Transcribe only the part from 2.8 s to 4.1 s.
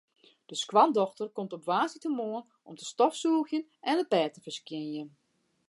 stofsûgjen en